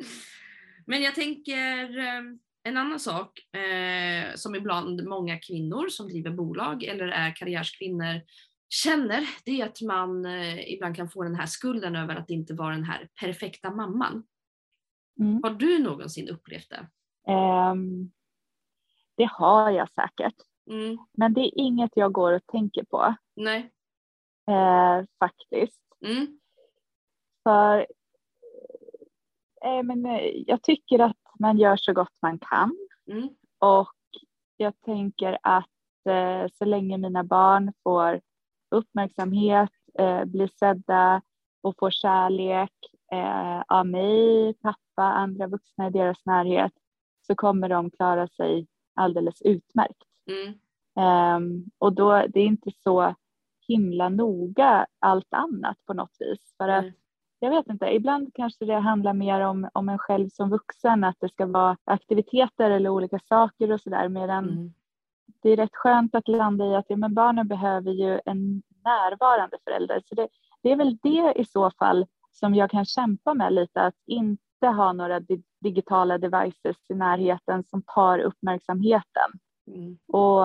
[0.86, 6.84] men jag tänker ehm, en annan sak eh, som ibland många kvinnor som driver bolag
[6.84, 8.20] eller är karriärskvinnor
[8.68, 12.54] känner, det är att man eh, ibland kan få den här skulden över att inte
[12.54, 14.26] vara den här perfekta mamman.
[15.20, 15.40] Mm.
[15.42, 16.88] Har du någonsin upplevt det?
[17.32, 18.12] Um,
[19.16, 20.36] det har jag säkert.
[20.70, 20.98] Mm.
[21.12, 23.14] Men det är inget jag går och tänker på.
[23.36, 23.72] Nej.
[24.50, 25.82] Eh, faktiskt.
[26.06, 26.40] Mm.
[27.42, 27.86] För
[29.82, 32.76] men, eh, jag tycker att man gör så gott man kan.
[33.10, 33.28] Mm.
[33.58, 33.92] Och
[34.56, 38.20] jag tänker att eh, så länge mina barn får
[38.70, 41.22] uppmärksamhet, eh, blir sedda
[41.62, 42.72] och får kärlek
[43.12, 46.72] eh, av mig, pappa, andra vuxna i deras närhet
[47.26, 50.02] så kommer de klara sig alldeles utmärkt.
[50.30, 50.54] Mm.
[50.98, 53.14] Um, och då det är inte så
[53.68, 56.84] himla noga allt annat på något vis för att
[57.38, 61.16] jag vet inte, ibland kanske det handlar mer om, om en själv som vuxen, att
[61.20, 64.72] det ska vara aktiviteter eller olika saker och sådär medan mm.
[65.42, 69.56] det är rätt skönt att landa i att ja, men barnen behöver ju en närvarande
[69.64, 70.02] förälder.
[70.06, 70.28] Så det,
[70.62, 74.66] det är väl det i så fall som jag kan kämpa med lite, att inte
[74.66, 79.30] ha några di digitala devices i närheten som tar uppmärksamheten.
[79.66, 79.98] Mm.
[80.08, 80.42] Och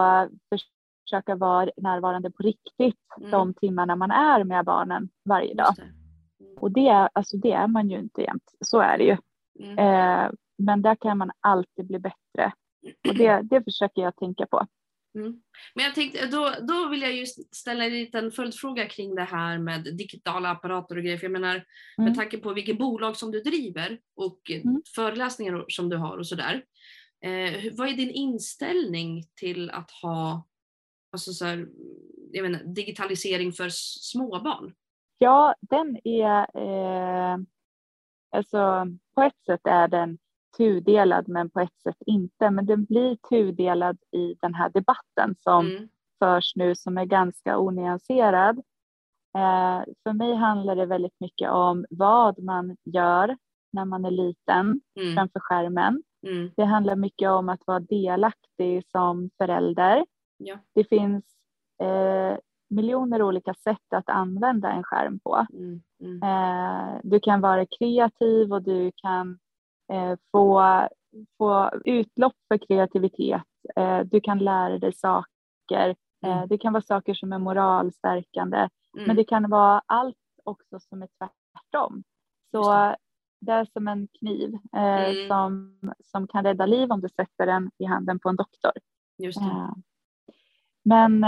[1.05, 3.31] försöka vara närvarande på riktigt mm.
[3.31, 5.73] de timmarna man är med barnen varje dag.
[6.61, 9.17] Och det, alltså det är man ju inte jämt, så är det ju.
[9.59, 9.79] Mm.
[9.79, 12.53] Eh, men där kan man alltid bli bättre.
[13.07, 14.67] Och det, det försöker jag tänka på.
[15.15, 15.41] Mm.
[15.75, 19.57] Men jag tänkte, då, då vill jag just ställa en liten följdfråga kring det här
[19.57, 21.17] med digitala apparater och grejer.
[21.17, 21.65] För jag menar, mm.
[21.97, 24.81] med tanke på vilket bolag som du driver och mm.
[24.95, 26.63] föreläsningar som du har och sådär.
[27.25, 30.47] Eh, vad är din inställning till att ha
[31.11, 31.67] alltså så här,
[32.31, 33.69] jag menar, digitalisering för
[33.99, 34.73] småbarn?
[35.23, 37.37] Ja, den är, eh,
[38.31, 40.17] alltså på ett sätt är den
[40.57, 42.49] tudelad men på ett sätt inte.
[42.49, 45.89] Men den blir tudelad i den här debatten som mm.
[46.19, 48.57] förs nu som är ganska onyanserad.
[49.37, 53.37] Eh, för mig handlar det väldigt mycket om vad man gör
[53.73, 55.15] när man är liten mm.
[55.15, 56.03] framför skärmen.
[56.27, 56.51] Mm.
[56.55, 60.05] Det handlar mycket om att vara delaktig som förälder.
[60.37, 60.57] Ja.
[60.73, 61.25] Det finns
[61.83, 62.37] eh,
[62.71, 65.45] miljoner olika sätt att använda en skärm på.
[65.53, 65.81] Mm.
[66.03, 66.23] Mm.
[66.23, 69.39] Eh, du kan vara kreativ och du kan
[69.93, 70.63] eh, få,
[71.37, 73.43] få utlopp för kreativitet.
[73.75, 75.95] Eh, du kan lära dig saker.
[76.25, 76.47] Eh, mm.
[76.47, 78.57] det kan vara saker som är moralstärkande.
[78.57, 79.07] Mm.
[79.07, 82.03] Men det kan vara allt också som är tvärtom.
[82.51, 82.97] Så det.
[83.39, 83.51] det.
[83.51, 85.27] är som en kniv eh, mm.
[85.27, 88.71] som, som kan rädda liv om du sätter den i handen på en doktor.
[90.83, 91.25] Men,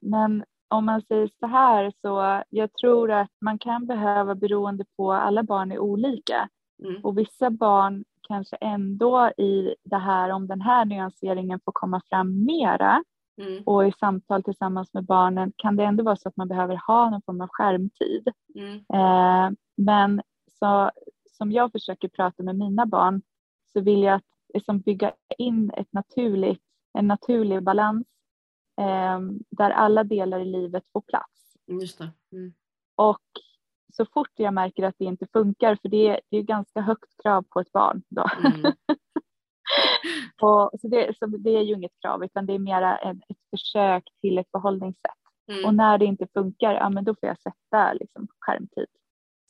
[0.00, 5.12] men om man säger så här så jag tror att man kan behöva beroende på
[5.12, 6.48] alla barn är olika.
[6.84, 7.04] Mm.
[7.04, 12.44] Och vissa barn kanske ändå i det här, om den här nyanseringen får komma fram
[12.44, 13.04] mera
[13.40, 13.62] mm.
[13.66, 17.10] och i samtal tillsammans med barnen kan det ändå vara så att man behöver ha
[17.10, 18.28] någon form av skärmtid.
[18.54, 18.74] Mm.
[18.74, 20.22] Eh, men
[20.58, 20.90] så,
[21.30, 23.22] som jag försöker prata med mina barn
[23.72, 26.62] så vill jag att, liksom bygga in ett naturligt,
[26.98, 28.06] en naturlig balans
[29.50, 31.56] där alla delar i livet får plats.
[31.66, 32.52] Just mm.
[32.94, 33.22] Och
[33.92, 37.22] så fort jag märker att det inte funkar, för det är, det är ganska högt
[37.22, 38.26] krav på ett barn då.
[38.44, 38.62] Mm.
[40.42, 43.50] och, så, det, så det är ju inget krav utan det är mera ett, ett
[43.50, 45.12] försök till ett förhållningssätt.
[45.52, 45.64] Mm.
[45.64, 48.86] Och när det inte funkar, ja men då får jag sätta liksom, skärmtid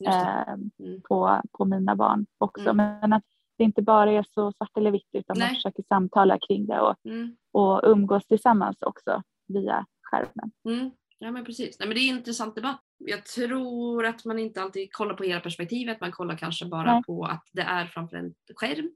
[0.05, 1.01] eh, mm.
[1.01, 2.69] på, på mina barn också.
[2.69, 2.99] Mm.
[3.01, 3.25] Men att
[3.59, 5.47] det inte bara är så svart eller vitt utan Nej.
[5.47, 7.35] man försöker samtala kring det och, mm.
[7.51, 10.51] och umgås tillsammans också via skärmen.
[10.65, 10.91] Mm.
[11.19, 11.79] Ja men precis.
[11.79, 12.81] Nej, men det är en intressant debatt.
[12.97, 16.01] Jag tror att man inte alltid kollar på hela perspektivet.
[16.01, 17.03] Man kollar kanske bara Nej.
[17.03, 18.91] på att det är framför en skärm.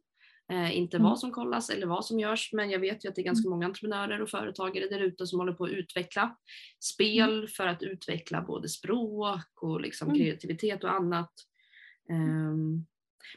[0.52, 1.10] Eh, inte mm.
[1.10, 2.50] vad som kollas eller vad som görs.
[2.54, 3.52] Men jag vet ju att det är ganska mm.
[3.52, 6.38] många entreprenörer och företagare där ute som håller på att utveckla
[6.80, 7.48] spel mm.
[7.48, 10.20] för att utveckla både språk och liksom mm.
[10.20, 11.32] kreativitet och annat.
[12.10, 12.86] Um,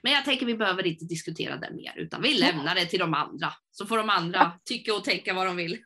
[0.03, 3.15] men jag tänker vi behöver inte diskutera det mer utan vi lämnar det till de
[3.15, 3.49] andra.
[3.71, 5.79] Så får de andra tycka och tänka vad de vill.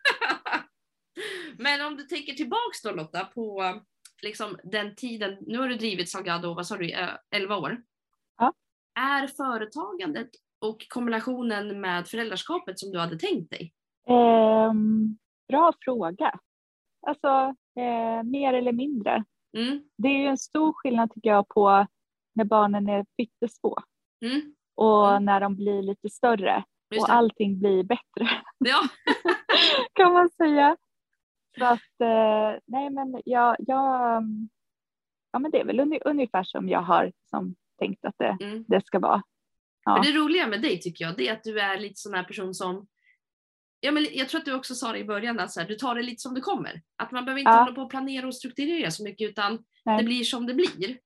[1.58, 3.80] Men om du tänker tillbaks då Lotta på
[4.22, 6.92] liksom den tiden, nu har du drivit Salgado, vad sa du,
[7.34, 7.82] 11 år?
[8.38, 8.52] Ja.
[8.94, 13.72] Är företagandet och kombinationen med föräldraskapet som du hade tänkt dig?
[14.08, 14.72] Eh,
[15.48, 16.38] bra fråga.
[17.06, 19.24] Alltså eh, mer eller mindre.
[19.56, 19.82] Mm.
[19.98, 21.86] Det är ju en stor skillnad tycker jag på
[22.34, 23.76] när barnen är pyttesmå
[24.24, 24.54] mm.
[24.74, 26.64] och när de blir lite större
[26.98, 28.30] och allting blir bättre.
[28.58, 28.82] Ja.
[29.92, 30.76] kan man säga.
[31.58, 34.24] Så att eh, nej men jag, jag,
[35.32, 38.64] ja men det är väl ungefär som jag har som tänkt att det, mm.
[38.68, 39.22] det ska vara.
[39.84, 39.94] Ja.
[39.94, 42.24] Men det roliga med dig tycker jag det är att du är lite sån här
[42.24, 42.86] person som
[43.82, 45.74] Ja, men jag tror att du också sa det i början, att så här, du
[45.74, 46.82] tar det lite som det kommer.
[46.96, 47.58] Att man behöver inte ja.
[47.58, 49.98] hålla på och planera och strukturera så mycket utan Nej.
[49.98, 50.98] det blir som det blir.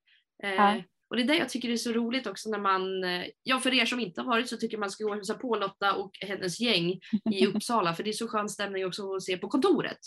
[0.42, 0.82] Eh, ja.
[1.10, 3.74] Och det är det jag tycker är så roligt också när man, eh, ja för
[3.74, 6.10] er som inte har varit så tycker man ska gå och hälsa på Lotta och
[6.20, 7.00] hennes gäng
[7.32, 9.98] i Uppsala för det är så skön stämning också att se på kontoret.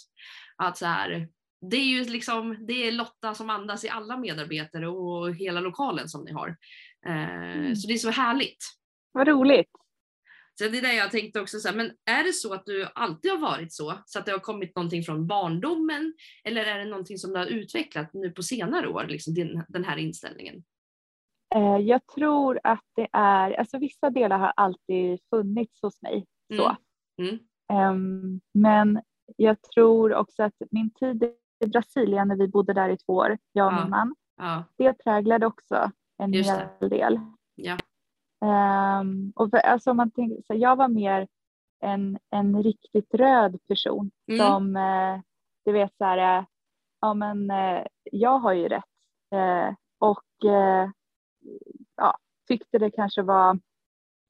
[0.56, 1.28] Att så här,
[1.62, 6.10] det är ju liksom, det är Lotta som andas i alla medarbetare och hela lokalen
[6.10, 6.58] som ni har.
[7.08, 7.76] Eh, mm.
[7.76, 8.64] Så det är så härligt.
[9.12, 9.70] Vad roligt.
[10.60, 12.88] Så det är det jag tänkte också, så här, men är det så att du
[12.96, 16.86] alltid har varit så, så att det har kommit någonting från barndomen, eller är det
[16.86, 20.64] någonting som du har utvecklat nu på senare år, liksom din, den här inställningen?
[21.56, 26.26] Eh, jag tror att det är, alltså vissa delar har alltid funnits hos mig.
[26.56, 26.76] Så.
[27.22, 27.40] Mm.
[27.72, 27.92] Mm.
[27.92, 29.02] Um, men
[29.36, 31.24] jag tror också att min tid
[31.66, 33.82] i Brasilien när vi bodde där i två år, jag och ja.
[33.82, 34.64] min man, Ja.
[34.78, 37.20] Det präglade också en Just hel del.
[37.56, 37.78] Ja.
[39.02, 41.28] Um, och för, alltså, man tänker, så jag var mer
[41.80, 44.48] en, en riktigt röd person Mm.
[44.48, 45.20] som, eh,
[45.66, 46.46] du vet så här, eh,
[47.02, 48.84] ja men eh, jag har ju rätt.
[49.36, 50.90] Eh, och eh,
[52.48, 53.60] tyckte det kanske var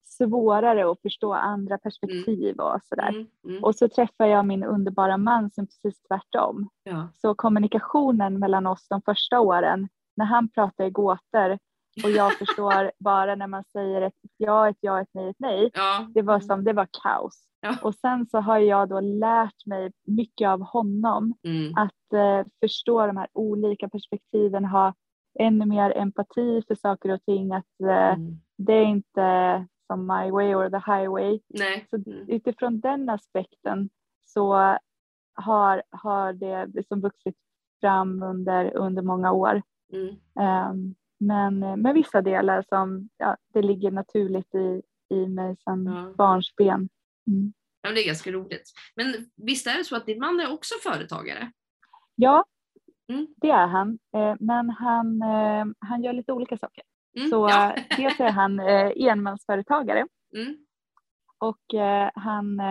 [0.06, 3.10] svårare att förstå andra perspektiv och sådär.
[3.10, 3.28] Mm.
[3.46, 3.64] Mm.
[3.64, 6.70] Och så träffade jag min underbara man som precis tvärtom.
[6.84, 7.08] Ja.
[7.14, 11.60] Så kommunikationen mellan oss de första åren, när han pratar i gåtor
[12.04, 15.72] och jag förstår bara när man säger ett ja, ett ja, ett nej, ett nej.
[15.74, 16.08] Ja.
[16.14, 17.44] Det var som, det var kaos.
[17.62, 17.76] Ja.
[17.82, 21.74] Och sen så har jag då lärt mig mycket av honom Mm.
[21.78, 24.94] att eh, förstå de här olika perspektiven, ha
[25.40, 28.40] ännu mer empati för saker och ting, att eh, Mm.
[28.58, 31.40] det är inte som my way or the highway.
[31.48, 31.88] Nej.
[31.90, 32.30] Så Mm.
[32.30, 33.90] utifrån den aspekten
[34.26, 34.78] så
[35.34, 37.36] har, har det liksom vuxit
[37.82, 39.62] fram under, under många år.
[39.94, 40.16] Mm.
[40.40, 44.82] Ehm, men med vissa delar som ja, det ligger naturligt i,
[45.16, 46.14] i mig sedan Ja.
[46.18, 46.90] barnsben.
[47.28, 47.54] Mm.
[47.82, 48.72] Ja, det är ganska roligt.
[48.96, 51.52] Men visst är det så att din man är också företagare?
[52.16, 52.46] Ja,
[53.10, 53.28] Mm.
[53.38, 54.00] det är han.
[54.16, 56.84] Eh, men han, eh, han gör lite olika saker.
[57.18, 57.30] Mm.
[57.30, 57.74] Så ja.
[57.74, 58.60] eh, dels är han
[59.10, 60.58] enmansföretagare Mm.
[61.40, 61.80] och
[62.14, 62.62] han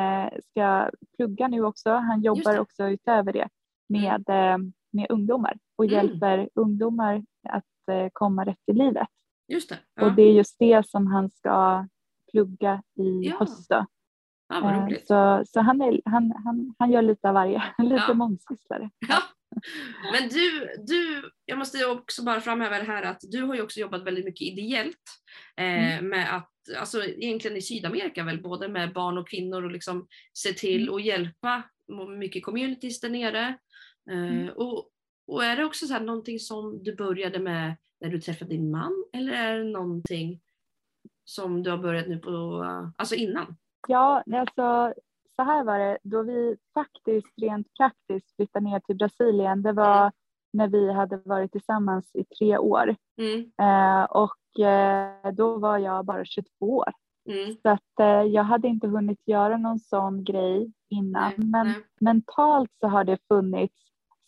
[0.51, 1.90] ska plugga nu också.
[1.90, 2.51] Han jobbar.
[2.51, 2.62] Mm.
[2.62, 3.49] också utöver det
[3.88, 4.59] med, eh,
[4.92, 5.94] med ungdomar och Mm.
[5.96, 9.09] hjälper ungdomar att komma rätt i livet.
[9.49, 9.79] Just det.
[9.94, 10.07] Ja.
[10.07, 11.87] Och det är just det som han ska
[12.33, 13.70] plugga i Ja, höst.
[13.70, 13.87] Då.
[14.49, 14.88] ja.
[15.07, 18.14] Så, så han, är, han, han, han gör lite av varje, lite Ja.
[18.14, 18.90] mångsysslare.
[19.09, 19.16] Ja.
[20.12, 23.81] Men du, du, jag måste också bara framhäva det här att du har ju också
[23.81, 25.03] jobbat väldigt mycket ideellt
[25.57, 26.09] eh, Mm.
[26.09, 30.53] med att, alltså egentligen i Sydamerika väl, både med barn och kvinnor och liksom se
[30.53, 30.92] till Mm.
[30.95, 31.62] och hjälpa
[32.19, 33.59] mycket communities där nere.
[34.11, 34.49] Eh, Mm.
[34.49, 34.90] och,
[35.27, 38.71] och är det också så här någonting som du började med när du träffade din
[38.71, 40.40] man eller är det någonting
[41.25, 42.31] som du har börjat nu på,
[42.97, 43.57] alltså innan?
[43.88, 44.95] Ja, alltså
[45.37, 45.99] så här var det.
[46.03, 50.12] Då vi faktiskt rent praktiskt flyttade ner till Brasilien, det var Mm.
[50.53, 52.96] när vi hade varit tillsammans i tre år.
[53.18, 56.92] Mm, Eh, och eh, då var jag bara 22 år.
[57.29, 61.33] mm, Så att eh, jag hade inte hunnit göra någon sån grej innan.
[61.37, 63.75] Men mentalt så har det funnits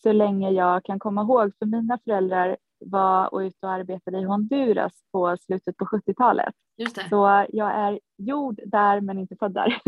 [0.02, 1.52] så länge jag kan komma ihåg.
[1.58, 6.54] För mina föräldrar var och ute och arbetade i Honduras på slutet på 70-talet.
[6.76, 7.08] just det.
[7.08, 9.68] Så jag är gjord där men inte född där.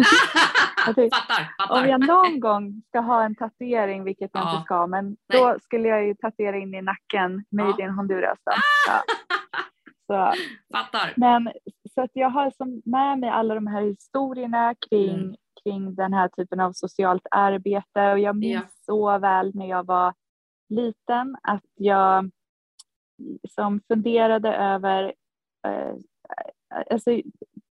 [0.87, 1.87] tycker- fattar, Om fattar.
[1.87, 4.51] jag någon gång ska ha en tatuering, vilket jag Ja.
[4.53, 5.43] inte ska, men Nej.
[5.43, 7.85] då skulle jag ju tatuera in i nacken Made Ja.
[7.85, 8.39] in Honduras.
[8.45, 8.53] Då.
[8.89, 9.03] Ja.
[10.07, 10.33] Så,
[10.77, 11.13] Fattar.
[11.17, 11.53] men
[11.95, 15.35] så att jag har som med mig alla de här historierna kring, Mm.
[15.65, 18.85] kring den här typen av socialt arbete och jag minns Ja.
[18.87, 20.15] så väl när jag var
[20.69, 22.31] liten att jag
[23.49, 25.15] som funderade över,
[25.67, 25.95] eh,
[26.91, 27.11] alltså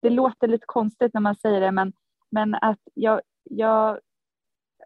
[0.02, 1.92] det låter lite konstigt när man säger det men,
[2.30, 3.98] men att jag, jag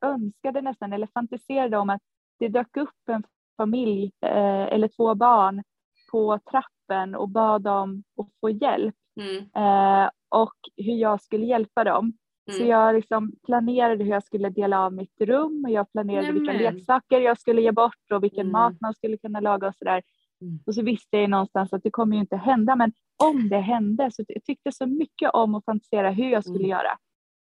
[0.03, 2.03] önskade nästan eller fantiserade om att
[2.39, 3.23] det dök upp en
[3.57, 5.63] familj eh, eller två barn
[6.11, 11.85] på trappen och bad dem att få hjälp Mm, eh, och hur jag skulle hjälpa
[11.85, 12.13] dem.
[12.51, 12.69] Så mm.
[12.69, 16.75] jag liksom planerade hur jag skulle dela av mitt rum och jag planerade vilka Nämen.
[16.75, 18.53] leksaker jag skulle ge bort och vilken Mm.
[18.53, 20.03] mat man skulle kunna laga och sådär.
[20.43, 20.59] Mm.
[20.67, 22.93] Och så visste jag någonstans att det kommer ju inte hända men
[23.25, 26.71] om det hände så jag tyckte så mycket om att fantisera hur jag skulle Mm.
[26.71, 26.99] göra.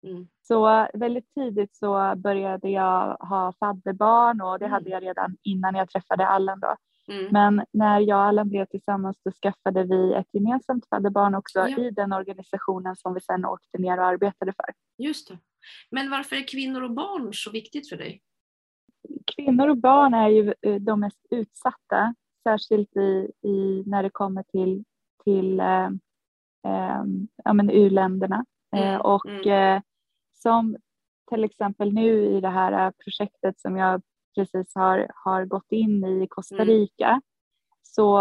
[0.08, 0.28] Mm.
[0.42, 4.74] Så eh, väldigt tidigt så började jag ha fadderbarn och det Mm.
[4.74, 6.76] hade jag redan innan jag träffade Allan då.
[7.14, 7.28] Mm.
[7.32, 11.78] Men när jag och Allan blev tillsammans så skaffade vi ett gemensamt fadderbarn också Ja.
[11.78, 14.66] i den organisationen som vi sen åkte ner och arbetade för.
[15.04, 15.38] Just det.
[15.92, 18.22] Men varför är kvinnor och barn så viktigt för dig?
[19.36, 24.44] Kvinnor och barn är ju eh, de mest utsatta, särskilt i, i när det kommer
[24.44, 24.84] till,
[25.24, 25.86] till eh,
[26.68, 27.04] eh,
[27.44, 28.46] ja, men u-länderna.
[28.76, 29.76] Eh, Mm, och mm.
[29.78, 29.82] eh,
[30.34, 30.78] som
[31.30, 34.02] till exempel nu i det här eh, projektet som jag
[34.36, 36.68] precis har, har gått in i Costa Mm.
[36.68, 37.22] Rica
[37.82, 38.20] så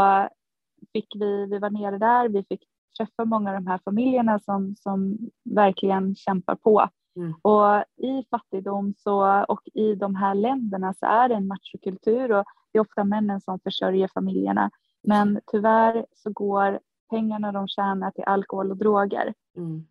[0.93, 2.63] fick vi, vi var nere där, vi fick
[2.99, 6.89] träffa många av de här familjerna som, som verkligen kämpar på.
[7.17, 7.35] Mm.
[7.43, 12.45] Och i fattigdom så, och i de här länderna så är det en machokultur och
[12.73, 14.71] det är ofta männen som försörjer familjerna.
[15.03, 16.81] Men tyvärr så går
[17.11, 19.35] pengarna de tjänar till alkohol och droger.
[19.57, 19.87] Mm.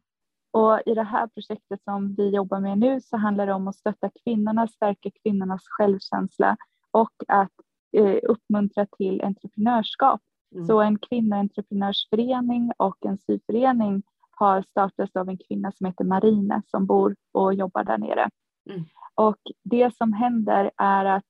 [0.51, 3.75] Och i det här projektet som vi jobbar med nu så handlar det om att
[3.75, 6.57] stötta kvinnorna, stärka kvinnornas självkänsla
[6.91, 7.51] och att
[7.97, 10.21] eh, uppmuntra till entreprenörskap.
[10.55, 10.65] Mm.
[10.65, 16.85] Så en kvinnoentreprenörsförening och en syförening har startats av en kvinna som heter Marine som
[16.85, 18.29] bor och jobbar där nere.
[18.69, 18.85] Mm.
[19.15, 21.25] Och det som händer är att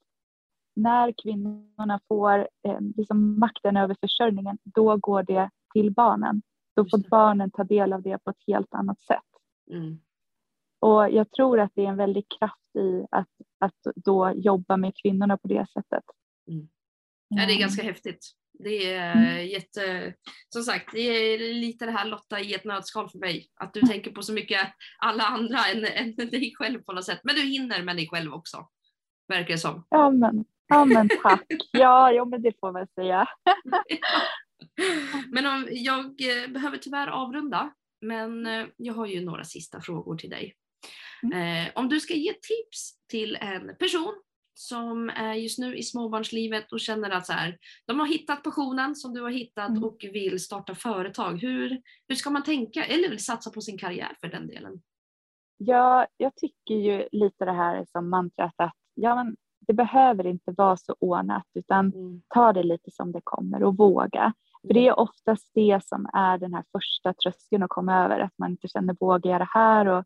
[0.75, 6.41] när kvinnorna får eh, liksom makten över försörjningen, då går det till barnen.
[6.75, 9.19] Då får barnen ta del av det på ett helt annat sätt.
[9.71, 9.99] Mm.
[10.79, 13.29] Och jag tror att det är en väldig kraft i att,
[13.59, 16.03] att då jobba med kvinnorna på det sättet.
[16.47, 16.67] Mm.
[17.27, 18.31] Ja, det är ganska häftigt.
[18.63, 19.47] Det är mm.
[19.47, 20.13] jätte,
[20.49, 23.47] som sagt, det är lite det här Lotta i ett nötskal för mig.
[23.55, 23.89] Att du mm.
[23.89, 24.67] tänker på så mycket
[24.99, 27.19] alla andra än, än dig själv på något sätt.
[27.23, 28.67] Men du hinner med dig själv också.
[29.27, 29.85] Verkar det som.
[29.89, 31.45] Ja men, ja, men tack.
[31.71, 33.27] Ja, jo, men det får man säga.
[35.29, 37.73] Men om, jag eh, behöver tyvärr avrunda.
[38.01, 40.55] Men eh, jag har ju några sista frågor till dig.
[41.23, 41.65] Mm.
[41.65, 44.13] Eh, om du ska ge tips till en person
[44.53, 48.95] som är just nu i småbarnslivet och känner att så här, de har hittat passionen
[48.95, 49.83] som du har hittat mm.
[49.83, 51.41] och vill starta företag.
[51.41, 52.85] Hur, hur ska man tänka?
[52.85, 54.81] Eller vill satsa på sin karriär för den delen?
[55.57, 59.35] Ja, jag tycker ju lite det här som mantrat att ja, men
[59.67, 62.21] det behöver inte vara så ordnat utan mm.
[62.27, 64.33] ta det lite som det kommer och våga.
[64.67, 64.97] För det är mm.
[64.97, 68.95] oftast det som är den här första tröskeln att komma över, att man inte känner
[68.99, 70.05] vågar jag det här och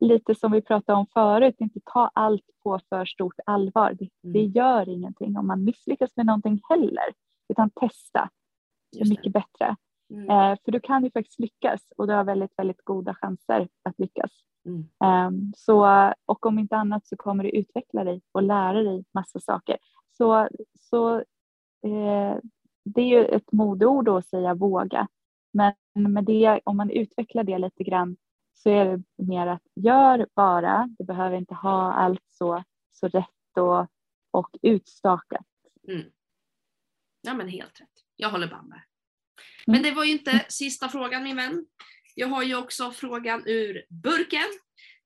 [0.00, 3.96] lite som vi pratade om förut, inte ta allt på för stort allvar.
[3.98, 4.32] Det, mm.
[4.32, 7.12] det gör ingenting om man misslyckas med någonting heller,
[7.48, 8.30] utan testa.
[8.92, 9.76] Det är mycket bättre.
[10.10, 10.30] Mm.
[10.30, 13.98] Eh, för du kan ju faktiskt lyckas och du har väldigt, väldigt goda chanser att
[13.98, 14.30] lyckas.
[14.66, 14.88] Mm.
[15.28, 19.40] Um, så, och om inte annat så kommer du utveckla dig och lära dig massa
[19.40, 19.76] saker.
[20.10, 20.48] Så,
[20.80, 21.16] så
[21.86, 22.36] eh,
[22.84, 25.08] det är ju ett modeord att säga våga.
[25.52, 28.16] Men med det, om man utvecklar det lite grann
[28.56, 30.88] så är det mer att gör bara.
[30.98, 33.86] Du behöver inte ha allt så, så rätt och,
[34.30, 35.46] och utstakat.
[35.88, 36.06] Mm.
[37.20, 38.04] Ja men helt rätt.
[38.16, 38.82] Jag håller bara med.
[39.66, 39.82] Men mm.
[39.82, 41.66] det var ju inte sista frågan min vän.
[42.14, 44.58] Jag har ju också frågan ur burken.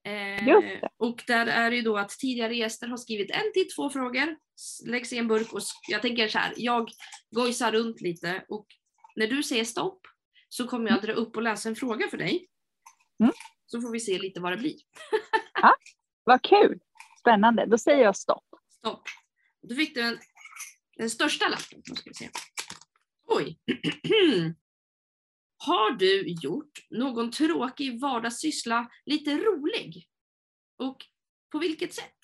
[0.04, 3.90] Eh, och där är det ju då att tidigare gäster har skrivit en till två
[3.90, 4.36] frågor,
[4.86, 6.90] läggs i en burk och jag tänker så här, jag
[7.30, 8.66] gojsar runt lite och
[9.16, 10.00] när du säger stopp
[10.48, 12.46] så kommer jag dra upp och läsa en fråga för dig.
[13.20, 13.32] Mm.
[13.66, 14.76] Så får vi se lite vad det blir.
[15.54, 15.74] ja,
[16.24, 16.80] vad kul!
[17.20, 17.66] Spännande.
[17.66, 18.44] Då säger jag stopp.
[18.68, 19.02] Stopp.
[19.62, 20.18] Då fick du en,
[20.96, 21.82] den största lappen.
[21.88, 22.30] Då ska vi se.
[23.26, 23.58] Oj!
[25.56, 30.08] Har du gjort någon tråkig vardagssyssla lite rolig?
[30.78, 31.06] Och
[31.52, 32.18] på vilket sätt?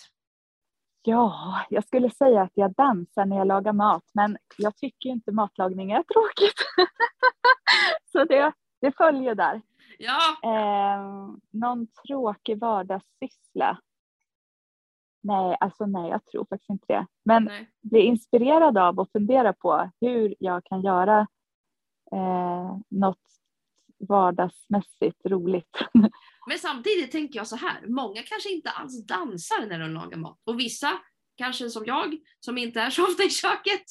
[1.02, 5.32] Ja, jag skulle säga att jag dansar när jag lagar mat, men jag tycker inte
[5.32, 6.60] matlagning är tråkigt.
[8.12, 9.62] Så det, det följer där.
[9.98, 10.36] Ja.
[10.42, 13.78] Eh, någon tråkig vardagssyssla?
[15.22, 17.06] Nej, alltså nej, jag tror faktiskt inte det.
[17.24, 17.70] Men nej.
[17.82, 21.26] bli inspirerad av och fundera på hur jag kan göra
[22.12, 23.22] eh, något
[24.08, 25.78] vardagsmässigt roligt.
[26.46, 30.38] Men samtidigt tänker jag så här, många kanske inte alls dansar när de lagar mat
[30.44, 30.90] och vissa,
[31.36, 33.84] kanske som jag, som inte är så ofta i köket,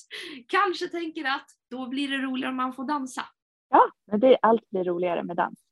[0.48, 3.26] kanske tänker att då blir det roligare om man får dansa.
[3.70, 5.65] Ja, men det, allt blir roligare med dans.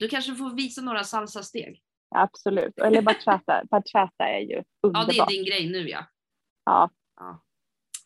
[0.00, 1.82] Du kanske får visa några salsa-steg.
[2.14, 3.62] Absolut, eller bachata.
[3.70, 5.14] bachata är ju underbart.
[5.16, 6.06] Ja, det är din grej nu ja.
[6.64, 6.90] Ja.
[7.16, 7.42] ja.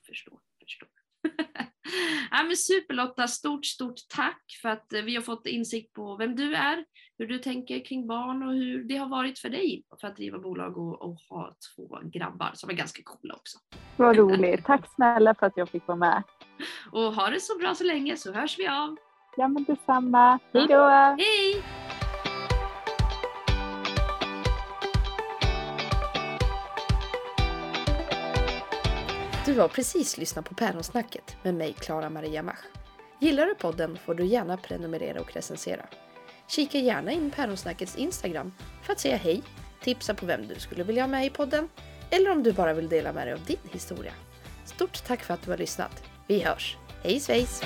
[0.06, 0.88] Förstår, förstår.
[2.30, 6.16] ja, men super Lotta, stort, stort tack för att eh, vi har fått insikt på
[6.16, 6.84] vem du är,
[7.18, 10.38] hur du tänker kring barn och hur det har varit för dig för att driva
[10.38, 13.58] bolag och, och ha två grabbar som är ganska coola också.
[13.96, 14.64] Vad roligt.
[14.64, 16.22] Tack snälla för att jag fick vara med.
[16.92, 18.96] Och ha det så bra så länge så hörs vi av.
[19.36, 20.38] Ja men detsamma.
[20.52, 20.88] Hej då!
[21.18, 21.83] Hej!
[29.44, 32.58] Du har precis lyssnat på Päronsnacket med mig, Klara Maria Mach.
[33.20, 35.86] Gillar du podden får du gärna prenumerera och recensera.
[36.48, 39.42] Kika gärna in Päronsnackets Instagram för att säga hej,
[39.80, 41.68] tipsa på vem du skulle vilja ha med i podden
[42.10, 44.12] eller om du bara vill dela med dig av din historia.
[44.64, 46.02] Stort tack för att du har lyssnat.
[46.26, 46.76] Vi hörs.
[47.02, 47.62] Hej svejs!